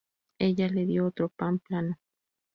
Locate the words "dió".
0.87-1.05